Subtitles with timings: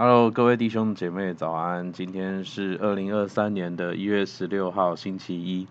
[0.00, 1.92] Hello，各位弟兄姐妹早安！
[1.92, 5.66] 今天是二零二三年的一月十六号，星期一。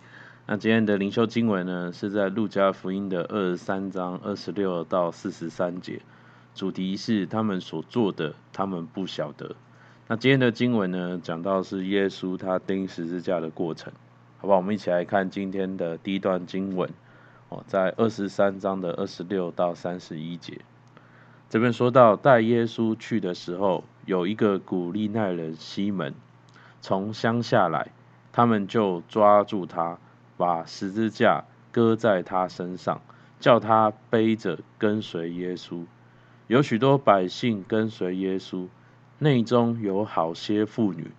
[0.45, 6.01] 那今天的灵修经文呢，是在路加福音的二十三章二十六到四十三节，
[6.53, 9.55] 主题是他们所做的，他们不晓得。
[10.09, 13.93] 那今天的经文呢，讲到是耶稣他钉十字架的过程，
[14.39, 14.57] 好不好？
[14.57, 16.89] 我们一起来看今天的第一段经文
[17.47, 20.59] 哦，在二十三章的二十六到三十一节。
[21.49, 26.13] 这边说到带耶稣去的时候，有一个古利奈人西门
[26.81, 27.91] 从乡下来，
[28.33, 29.97] 他们就抓住他，
[30.35, 32.99] 把十字架搁在他身上，
[33.39, 35.85] 叫他背着跟随耶稣。
[36.47, 38.67] 有许多百姓跟随耶稣，
[39.19, 41.11] 内中有好些妇女，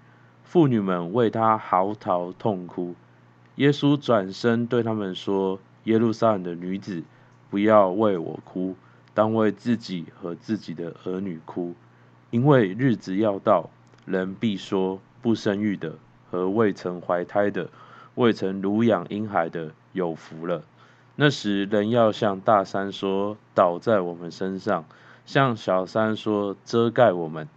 [0.45, 2.95] 妇女们为他嚎啕痛哭。
[3.57, 7.03] 耶稣转身对他们说：“耶路撒冷的女子，
[7.51, 8.77] 不要为我哭。”
[9.19, 11.75] 当为自己和自己的儿女哭，
[12.31, 13.69] 因为日子要到，
[14.07, 15.95] 人必说不生育的
[16.31, 17.69] 和未曾怀胎的、
[18.15, 20.63] 未曾乳养婴孩的有福了。
[21.17, 24.85] 那时人要向大山说，倒在我们身上；
[25.27, 27.49] 向小山说，遮盖我们。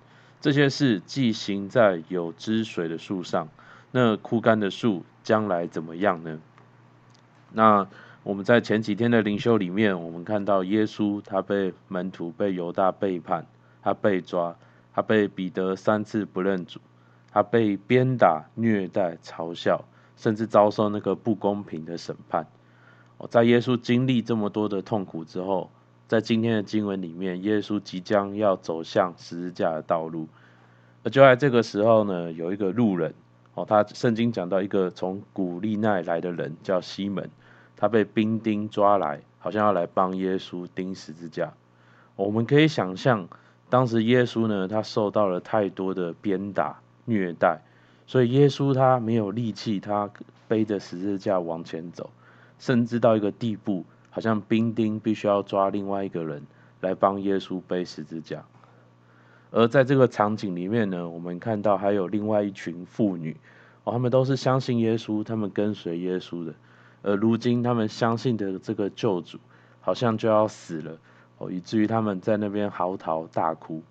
[0.42, 3.50] 这些事既行在有汁水的树上，
[3.92, 6.40] 那枯干的树将来怎么样呢？
[7.52, 7.88] 那。
[8.24, 13.44] 我们在前几天的灵修里面，我们看到耶稣他被门徒被犹大背叛，
[13.82, 14.56] 他被抓，
[14.94, 16.80] 他被彼得三次不认主，
[17.32, 19.84] 他被鞭打、虐待、嘲笑，
[20.16, 22.46] 甚至遭受那个不公平的审判。
[23.18, 25.72] 哦，在耶稣经历这么多的痛苦之后，
[26.08, 30.28] 在今天的经文里面，耶稣即将要走向十字架的道路。
[31.04, 33.16] 而就在这个时候呢，有一个路人，
[33.56, 37.28] 哦，他圣经讲到一个从古利奈来的人叫西门。
[37.82, 41.52] 他被兵丁抓来，好像要来帮耶稣钉十字架。
[42.16, 43.28] 我们可以想象，
[43.72, 47.60] 当时耶稣呢，他受到了太多的鞭打、虐待，
[48.06, 50.08] 所以耶稣他没有力气，他
[50.48, 52.12] 背着十字架往前走，
[52.60, 56.46] 甚至到一个地步，好像兵丁必须要抓另外一个人
[56.82, 58.44] 来帮耶稣背十字架。
[59.50, 63.36] 而在这个场景里面呢，我们看到还有另外一群妇女，
[63.86, 66.54] 哦，他们都是相信耶稣，他们跟随耶稣的。
[67.04, 69.40] 而如今，他们相信的这个救主
[69.80, 70.98] 好像就要死了
[71.38, 73.82] 哦，以至于他们在那边嚎啕大哭。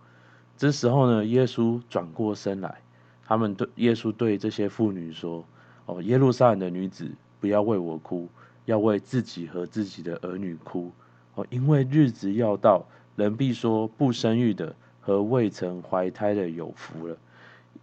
[0.57, 2.81] 这时候呢，耶稣转过身来，
[3.27, 5.45] 他们对耶稣对这些妇女说
[5.87, 7.11] ：“哦，耶路撒冷的女子，
[7.41, 8.29] 不要为我哭，
[8.67, 10.93] 要为自己和自己的儿女哭
[11.35, 12.85] 哦，因为日子要到，
[13.17, 17.17] 人必说不生育的和未曾怀胎的有福了。”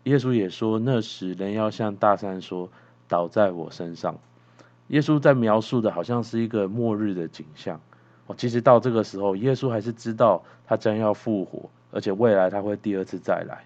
[0.03, 2.69] 耶稣也说：“那时人要向大山说，
[3.09, 4.17] 倒在我身上。”
[4.87, 7.79] 耶稣在描述的好像是一个末日的景象
[8.25, 13.65] 哦，其实到这个时候，耶稣还是知道他将要复活，而且未来他会第二次再来。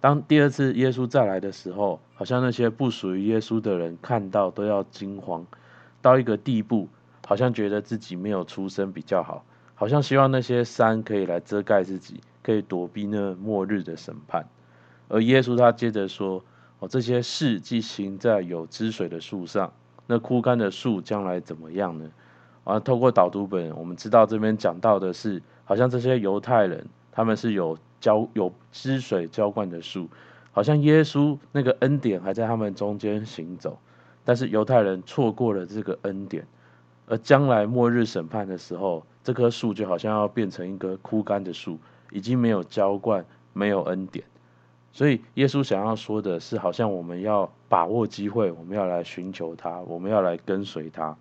[0.00, 5.44] 当第二次耶稣再来的时候，好像那些不属于耶稣的人看到都要惊慌，
[6.02, 6.88] 到一个地步，
[7.26, 9.44] 好像觉得自己没有出生比较好，
[9.74, 14.46] 好像希望那些山可以来遮盖自己，可以躲避那末日的审判。
[15.08, 16.44] 而耶稣他接着说
[16.78, 19.72] ：“哦，这些事既行在有汁水的树上。”
[20.06, 22.10] 那枯干的树将来怎么样呢？
[22.64, 30.08] 啊，透过导读本，我们知道这边讲到的是，好像这些犹太人他们是有浇有汁水浇灌的树，
[30.52, 33.78] 好像耶稣那个恩典还在他们中间行走，
[34.24, 36.46] 但是犹太人错过了这个恩典，
[37.06, 41.78] 而将来末日审判的时候，这棵树就好像要变成一棵枯干的树，
[42.10, 44.24] 已经没有浇灌，没有恩典。
[44.92, 51.16] 所以耶稣想要说的是，好像我们要把握机会，我们要来寻求他，我们要来跟随他。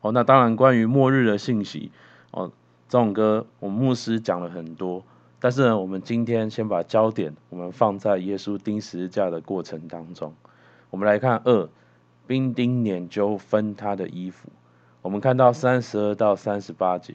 [0.00, 1.90] 哦，那当然，关于末日的信息，
[2.30, 2.50] 哦，
[2.88, 5.02] 这种歌我们牧师讲了很多，
[5.38, 10.34] 但是呢，我们今天先把焦点我们放在耶稣钉十字架的过程当中。
[10.88, 11.68] 我们来看二，
[12.26, 14.48] 兵丁拈阄分他的衣服。
[15.02, 17.14] 我们看到三十二到三十八节，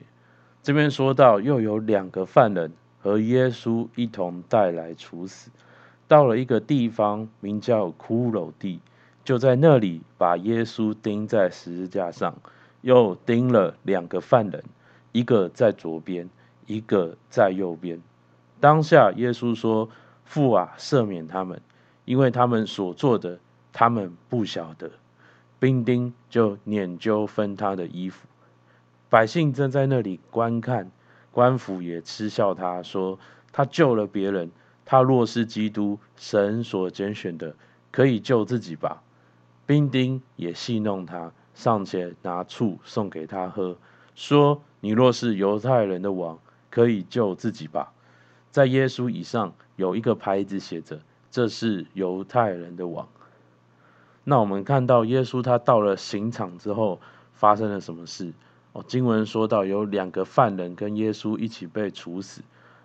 [0.61, 2.71] 这边说到又有两个犯人。
[3.01, 5.49] 和耶稣一同带来处死，
[6.07, 8.79] 到了一个地方，名叫骷髅地，
[9.23, 12.35] 就在那里把耶稣钉在十字架上，
[12.81, 14.63] 又钉了两个犯人，
[15.11, 16.29] 一个在左边，
[16.65, 18.01] 一个在右边。
[18.59, 19.89] 当下耶稣说
[20.25, 21.61] ：“父啊，赦免他们，
[22.05, 23.39] 因为他们所做的，
[23.71, 24.89] 他们不晓得。”
[25.59, 28.27] 兵丁就拈阄分他的衣服，
[29.09, 30.91] 百姓正在那里观看。
[31.37, 33.19] 官府也嗤笑他说
[33.53, 34.49] ：“他救了别人，
[34.85, 37.55] 他若是基督，神所拣选的，
[37.91, 39.03] 可以救自己吧。”
[39.67, 43.77] 兵丁也戏弄他，上前拿醋送给他喝，
[44.15, 46.39] 说：“你若是犹太人的王，
[46.71, 47.93] 可以救自己吧。”
[48.49, 50.99] 在耶稣以上有一个牌子写着
[51.29, 53.07] ：“这是犹太人的王。”
[54.25, 56.99] 那我们看到耶稣他到了刑场之后
[57.33, 58.33] 发生了什么事？
[58.77, 62.43] 哦，经文说到有两个犯人跟耶稣一起被处死。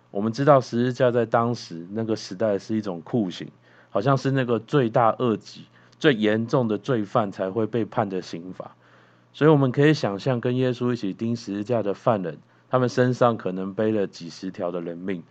[0.09, 3.47] 我们知道十字架在当时那个时代是一种酷刑，
[3.91, 5.65] 好像是那个罪大恶极、
[5.99, 8.75] 最严重的罪犯才会被判的刑罚。
[9.33, 12.39] 所以我们可以想象，跟耶稣一起钉十字架的犯人，
[12.71, 15.21] 他们身上可能背了几十条的人命，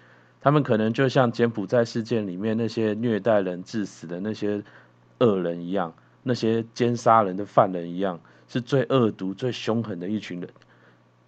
[0.41, 4.63] 他们可能就像柬埔寨事件里面那些虐待人致死的那些
[5.19, 5.93] 恶人一样。
[6.25, 8.21] 那些奸杀人的犯人一样，
[8.53, 10.47] 是最恶毒、最凶狠的一群人。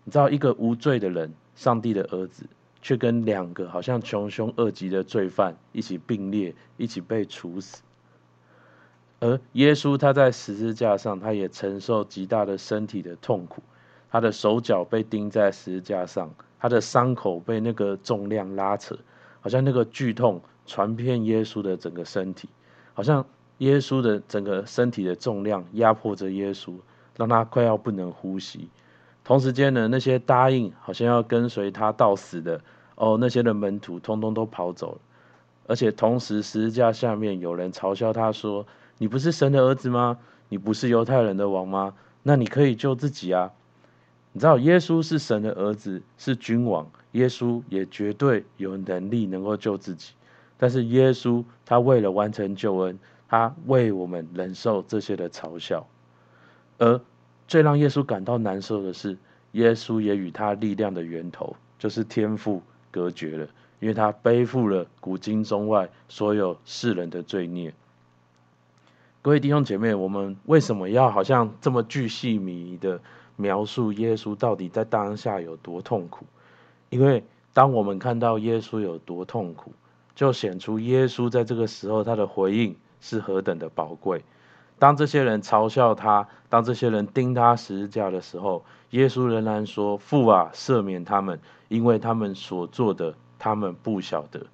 [0.04, 2.44] 你知道，一个无罪的人，上帝的儿子，
[2.82, 7.80] 却跟两个好像穷凶恶极的罪犯一起并列，一起被处死。
[9.20, 13.62] 而耶稣他在十字架上，他也承受极大的身体的痛苦，
[14.10, 16.30] 他的手脚被钉在十字架上，
[16.60, 18.98] 他的伤口被那个重量拉扯，
[19.40, 22.50] 好像那个剧痛传遍耶稣的整个身体，
[22.92, 23.24] 好像。
[23.58, 26.74] 耶稣的整个身体的重量压迫着耶稣，
[27.16, 28.68] 让他快要不能呼吸。
[29.22, 32.60] 同时间呢，那些答应好像要跟随他到死的
[32.96, 34.98] 哦，那些的门徒通通都跑走了。
[35.66, 38.66] 而且同时，十字架下面有人嘲笑他说
[38.98, 40.18] ：“你不是神的儿子吗？
[40.48, 41.94] 你不是犹太人的王吗？
[42.22, 43.50] 那你可以救自己啊！”
[44.32, 50.12] 你知道，耶稣是神的儿子，是君王，耶稣也绝对有能力能够救自己。
[50.58, 52.98] 但是耶稣他为了完成救恩。
[53.26, 55.84] 他为我们忍受这些的嘲笑，
[56.78, 57.00] 而
[57.46, 59.16] 最让耶稣感到难受的是，
[59.52, 63.46] 耶稣也与他力量的源头，就是天父隔绝了，
[63.80, 67.72] 因为他背负了古今中外所有世人的罪孽。
[69.22, 73.00] 各位弟兄姐妹，我们为什么要好像这么巨细靡的
[73.36, 76.26] 描述耶稣到底在当下有多痛苦？
[76.90, 77.22] 因为
[77.52, 79.72] 当我们看到耶稣有多痛苦，
[80.14, 82.74] 就显出耶稣在这个时候他的回应。
[83.00, 84.24] 是何等的宝贵！
[84.78, 94.46] 当这些人嘲笑他，当这些人钉他十字架的时候，耶稣仍然说：“父啊，赦免他们，因为他们所做的，他们不晓得。”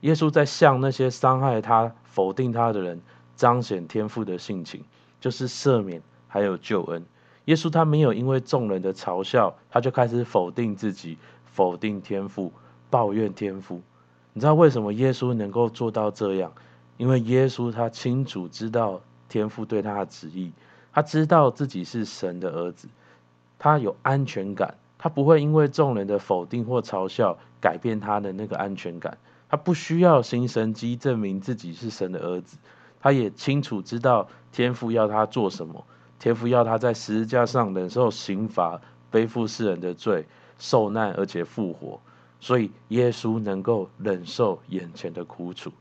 [0.00, 3.00] 耶稣在向那些伤害他、否定他的人
[3.36, 4.84] 彰显天父的性情，
[5.20, 7.04] 就是赦免还有救恩。
[7.46, 12.52] 耶稣他没有因为众人的嘲笑，他就开始否定自己、否定天父、
[12.90, 13.82] 抱怨天父。
[14.32, 16.52] 你知道为什么耶稣能够做到这样？
[16.96, 20.52] 因为耶稣他清楚知道天父对他的旨意，
[20.92, 22.88] 他知道自己是神的儿子，
[23.58, 32.56] 他有安全感，他不会因为众人的否定或嘲笑改变他的那个安全感，他不需要行神机证明自己是神的儿子，
[33.00, 35.84] 他也清楚知道天父要他做什么，
[36.18, 38.80] 天父要他在十字架上忍受刑罚，
[39.10, 40.26] 背负世人的罪，
[40.58, 42.00] 受难而且复活，
[42.40, 45.72] 所以耶稣能够忍受眼前的苦楚。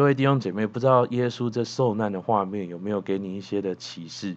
[0.00, 4.34] 各位弟兄姐妹，不知道耶稣这受难的画面有没有给你一些的启示？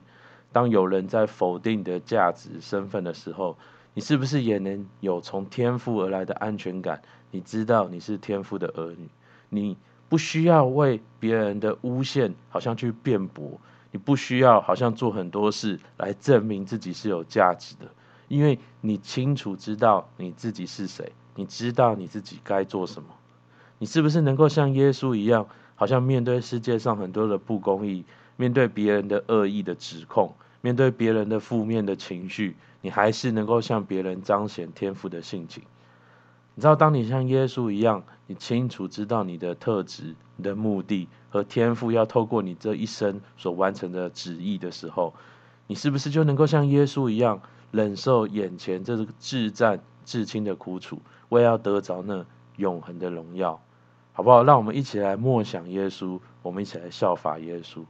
[0.52, 3.58] 当有人在否定你的价值、身份的时候，
[3.94, 7.02] 你是不是也能有从天父而来的安全感？
[7.32, 9.08] 你知道你是天父的儿女，
[9.48, 9.78] 你
[10.10, 13.62] 不需要为别人的诬陷好像去辩驳，
[13.92, 17.90] 你不需要好像做很多事来证明自己是有价值的，
[18.28, 23.08] 因为你清楚知道你自己是谁，你知道你自己该做什么。
[23.84, 28.06] 你是不是能够像耶稣一样，好像面对世界上很多的不公义，
[28.38, 35.64] 面对别人的恶意的指控，面对别人的负面的情绪，你还是能够向别人彰显天赋的性情？
[36.56, 45.14] 你知道，当你像耶稣一样，你清楚知道你的特质、你的目的和天赋要透过你这一生所完成的旨意的时候，
[45.68, 52.26] 你是不是就能够像耶稣一样，忍受眼前这个至战至轻的苦楚，为要得着那
[52.56, 53.60] 永恒的荣耀？
[54.14, 54.44] 好不好？
[54.44, 57.84] 让我们一起来默想耶稣，我们一起来效法耶稣。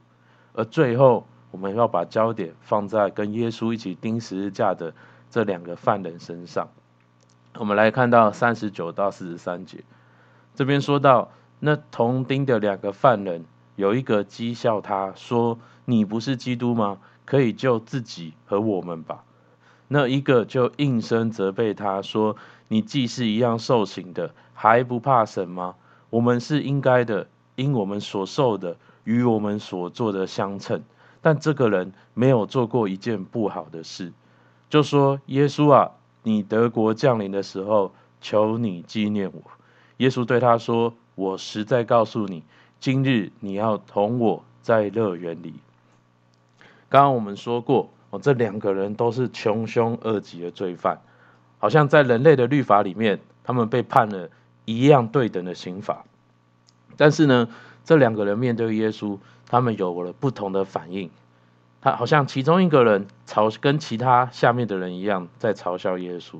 [0.54, 4.94] 而最后，我们要把焦点放在跟耶稣一起钉十字架的
[5.30, 6.68] 这两个犯人身上。
[7.58, 9.84] 我们来看到三十九到四十三节，
[10.54, 13.44] 这边说到，那同钉的两个犯人，
[13.76, 16.98] 有一个讥笑他说：“你不是基督吗？
[17.26, 19.24] 可以救自己和我们吧。”
[19.86, 22.36] 那一个就应声责备他说
[22.68, 25.74] ：“你既是一样受刑的，还不怕神吗？”
[26.14, 30.80] 我们是应该的，因我们所受的与我们所做的相称。
[31.20, 34.12] 但这个人没有做过一件不好的事，
[34.70, 35.90] 就说：“耶稣啊，
[36.22, 39.42] 你得国降临的时候，求你纪念我。”
[39.98, 42.44] 耶稣对他说：“我实在告诉你，
[42.78, 45.54] 今日你要同我在乐园里。”
[46.88, 51.00] 刚刚我们说过，哦，这两个人都是穷凶恶极的罪犯，
[51.58, 54.30] 好像在人类的律法里面，他们被判了。
[54.64, 56.04] 一样对等的刑罚。
[56.96, 57.48] 但是呢，
[57.84, 59.18] 这两个人面对耶稣，
[59.48, 61.10] 他们有了不同的反应。
[61.80, 66.38] 他好像其中一个人嘲跟其他下面的人一样在嘲笑耶稣，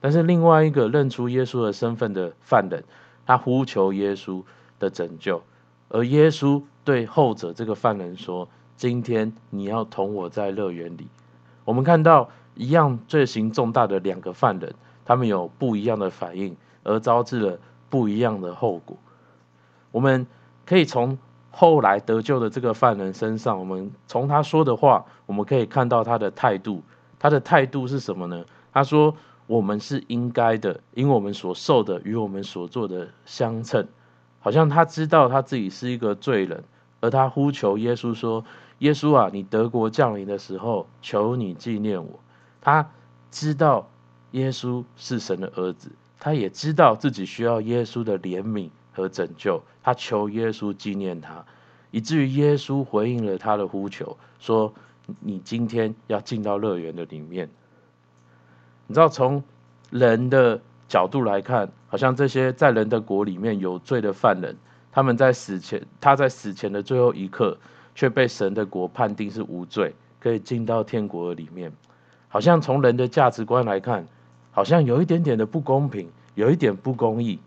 [0.00, 2.84] 但是另外一个认出耶稣的身份的犯人，
[3.24, 4.42] 他呼求耶稣
[4.78, 5.42] 的拯救，
[5.88, 11.06] 而耶稣对后者这个犯人说：“今天你要同我在乐园里。”
[11.64, 14.74] 我们看到一样罪行重大的两个犯人，
[15.06, 17.58] 他们有不一样的反应，而招致了
[17.90, 18.96] 不一样的后果。
[19.90, 20.26] 我们
[20.64, 21.18] 可以从
[21.50, 26.82] 后来得救的这个犯人身上，我们从他说的话，我们可以看到他的态度。
[27.18, 28.44] 他的态度是什么呢？
[28.72, 29.14] 他说
[29.46, 33.86] ：“我们是应该的，因为我们所受的与我们所做的相称。”
[34.40, 36.64] 好像他知道他自己是一个罪人，
[37.00, 38.44] 而他呼求耶稣说
[38.80, 42.18] ：“耶稣啊，你德国降临的时候，求你纪念我。”
[42.60, 42.90] 他
[43.30, 43.88] 知道
[44.32, 48.70] 耶稣是神的儿子，他也知道自己需要耶稣的怜悯。
[48.94, 51.42] 和拯救，他求耶稣纪念他，
[51.92, 54.70] 以至于耶稣回应了他的呼求，说
[55.18, 57.48] ：“你今天要进到乐园的里面。”
[58.86, 59.42] 你知道，从
[59.88, 64.54] 人的角度来看，好像这些在人的国里面有罪的犯人，
[64.92, 67.56] 他们在死前，他在死前的最后一刻，
[67.94, 71.72] 却被神的国判定是无罪，可以进到天国里面。
[72.28, 74.06] 好像从人的价值观来看，
[74.52, 77.40] 好像有一点点的不公平，有一点不公义。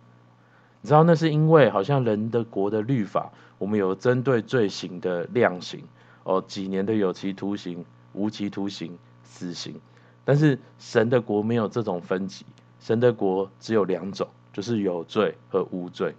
[0.81, 5.83] 你知道那是因为好像人的国的律法，我们有针对罪行的量刑
[6.23, 9.79] 哦，几年的有期徒刑、无期徒刑、死刑。
[10.23, 12.45] 但是神的国没有这种分级，
[12.79, 16.15] 神的国只有两种，就是有罪和无罪。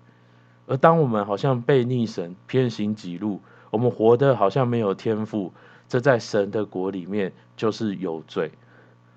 [0.66, 3.40] 而当我们好像被逆神、偏行己路，
[3.70, 5.52] 我们活得好像没有天赋，
[5.88, 8.50] 这在神的国里面就是有罪。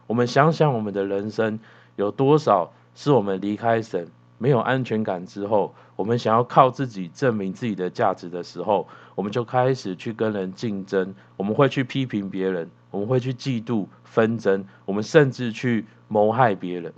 [0.10, 1.60] 我们想想我们的人生
[1.96, 4.08] 有多少是我们离开神，
[4.40, 16.92] 没有安全感之后，我们想要靠自己证明自己的价值的时候，我们就开始去跟人竞争，我们会去批评别人，我们会去嫉妒纷争，我们甚至去谋害别人。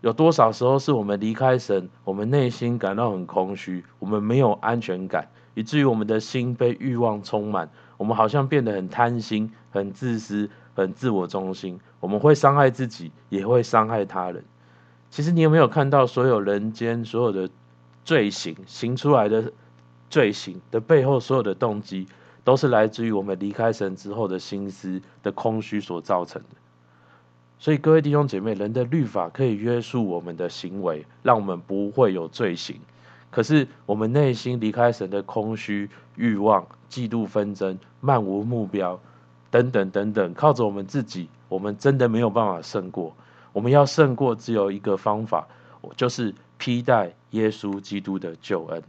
[0.00, 14.44] 有多少时候是我们离开神，我们内心感到很空虚，我们没有安全感，以至于我们的心被欲望充满，我们好像变得很贪心、很自私、很自我中心，我们会伤害自己，也会伤害他人。
[15.10, 17.48] 其实你有没有看到，所有人间所有的
[18.04, 19.52] 罪行行出来的
[20.10, 22.08] 罪行的背后，所有的动机，
[22.42, 26.48] 都是来自于我们离开神之后的心思的空虚所造成的。
[27.60, 32.80] 所以各位弟兄姐妹，人的律法可以约束我们的行为，让我们不会有罪行。
[33.30, 39.00] 可是我们内心离开神的空虚、欲望、嫉妒、纷争、漫无目标
[39.54, 43.14] 等等等等，靠着我们自己，我们真的没有办法胜过。
[43.52, 45.46] 我们要胜过，只有一个方法，
[45.96, 48.82] 就是披戴耶稣基督的救恩，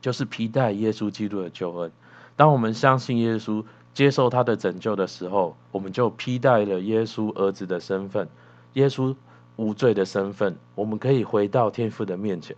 [0.00, 1.92] 就是披戴耶稣基督的救恩。
[2.34, 8.26] 当我们相信耶稣，接受他的拯救的时候，我们就披戴了耶稣儿子的身份，
[8.72, 9.14] 耶稣
[9.56, 12.56] 无罪的身份，我们可以回到天父的面前。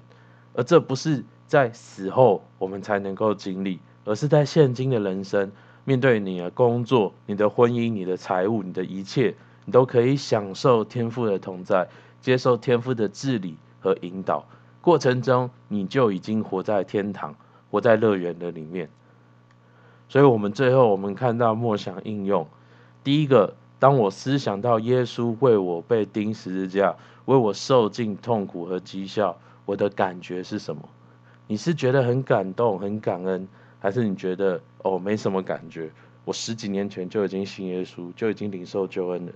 [0.55, 5.51] 而这不是在死后我们才能够经历，而是在现今的人生，
[5.91, 9.35] 面对你的工作、你的婚姻、你的财务、你的一切。
[9.65, 11.89] 你都可以享受天赋的同在，
[12.21, 14.47] 接受天赋的治理和引导，
[14.81, 17.35] 过程中你就已经活在天堂，
[17.73, 18.89] 活在乐园的里面。
[20.09, 22.47] 所以，我们最后我们看到默想应用，
[23.03, 26.95] 第一个，当我思想到耶稣为我被钉十字架，
[27.25, 30.89] 为我受尽痛苦和讥笑，我的感觉是什么？
[31.49, 33.49] 你是觉得很感动、很感恩，
[33.81, 35.91] 还是你觉得哦没什么感觉？
[36.25, 39.33] 我十几年前就已经信耶稣，就已经领受救恩了。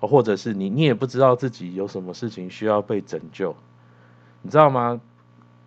[0.00, 3.54] 或者是你，你也不知道自己有什么事情需要被拯救，
[4.40, 4.98] 你知道吗？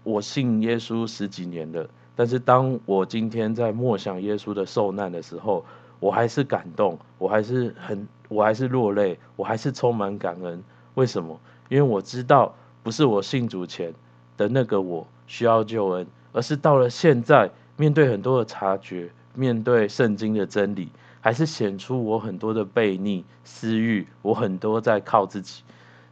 [0.04, 5.64] 我信耶稣十几年了，但是当我今天在默想耶稣的受难的时候，
[6.00, 10.64] 我还是感动，我还是很，我还是落泪，我还是充满感恩。
[10.96, 11.40] 为什么？
[11.70, 13.94] 因为我知道，不是我信主前
[14.36, 20.90] 的那个我需要救恩，而是到了现在，面对很多的察觉，面对圣经的真理。
[21.22, 25.64] 还是显出我很多的悖逆私欲，我很多在靠自己。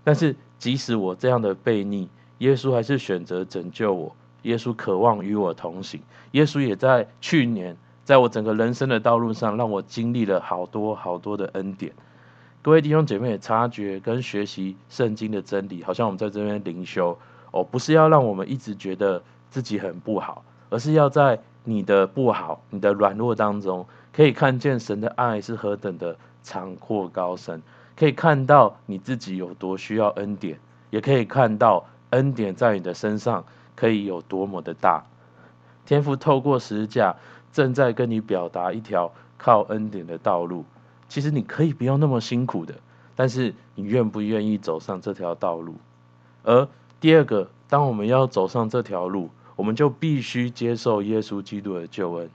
[0.06, 4.16] 但是即使我这样的悖逆，耶稣还是选择拯救我。
[4.44, 6.00] 耶稣渴望与我同行。
[6.32, 7.76] 耶稣也在去年，
[8.06, 11.92] 在我整个人生的道路上，让我经历了好多好多的恩典。
[12.62, 17.20] 各位弟兄姐妹也，察觉跟学习圣经的真理，好像我们在这边灵修
[17.52, 23.86] 哦，不是要让我们一直觉得自己很不好，而是要在你的不好、你的软弱当中。
[24.14, 27.62] 可以看见神的爱是何等的长阔高深，
[27.96, 35.06] 可以看到你自己有多需要恩典，也可以看到恩典在你的身上可以有多么的大。
[35.86, 37.16] 天父透过十字架
[37.54, 40.66] 正在跟你表达一条靠恩典的道路。
[41.08, 42.76] 其实你可以不用那么辛苦的，
[43.16, 45.76] 但是你愿不愿意走上这条道路？
[46.44, 46.68] 而
[47.00, 52.30] 第二个，当我们要走上这条路，我们就必须接受耶稣基督的救恩。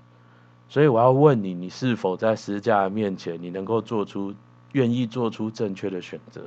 [0.68, 4.34] 所以我要问你，你是否在十字架面前，你能够做出
[4.72, 6.42] 愿意做出正确的选择，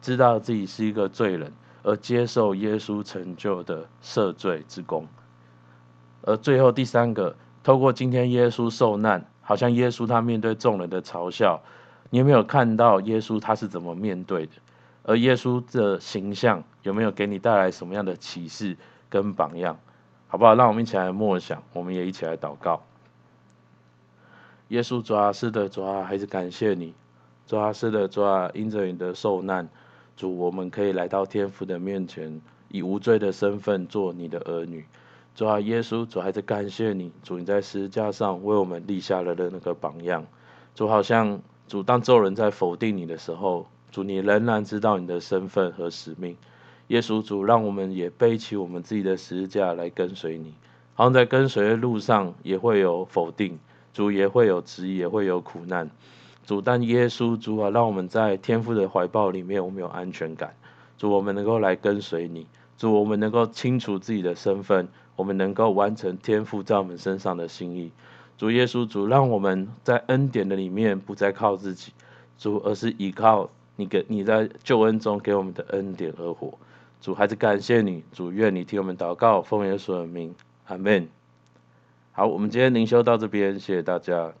[0.00, 5.06] 知道自己是一个罪人，而接受耶稣成就的赦罪之功？
[6.22, 9.24] 而最后第三个，透过今天耶稣受难。
[9.40, 11.62] 好像耶稣他面对众人的嘲笑，
[12.10, 14.52] 你有没有看到耶稣他是怎么面对的？
[15.04, 18.76] 而耶稣的形象有没有给你带来什么样的启示
[19.08, 19.78] 跟榜样？
[20.28, 20.54] 好不好？
[20.54, 22.82] 让我们一起来默想，我们也一起来祷告。
[24.68, 26.92] 耶稣主啊，是的主啊，还是感谢你，
[27.46, 29.66] 主啊，是的主啊，因着你的受难，
[30.16, 34.84] 主我们可以来到天父的面前，以无罪的身份做你的儿女。
[35.34, 40.26] 主啊，耶稣，主还是感谢你，主你在十字架上为我们立下了的那个榜样。
[40.74, 46.36] 主好像主当众人在否定你的时候，主你仍然知道你的身份和使命。
[46.88, 50.52] 耶稣主，让我们也背起我们自己的十字架来跟随你。
[50.94, 53.58] 好像在跟随的路上也会有否定，
[53.94, 55.88] 主也会有质疑，也会有苦难。
[56.44, 60.54] 主但耶稣主啊，让我们在天父的怀抱里面，我们有安全感。
[60.96, 64.88] 主我们能够来跟随你，主我们能够清楚自己的身份。
[65.14, 67.90] 我们能够完成天父在我们身上的心意，
[68.36, 71.92] 主耶稣主，让我们在恩典的里面不再靠自己，
[72.38, 76.56] 主，而是依靠你给你在救恩中给我们的恩典而活。
[77.00, 80.34] 主，还是感谢你，主，愿你替我们祷告，奉耶稣的名，
[80.66, 81.08] 阿门。
[82.12, 84.32] 好，我们今天灵修到这边，谢谢大家。